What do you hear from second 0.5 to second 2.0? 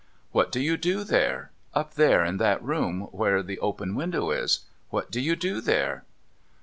do you do there? Up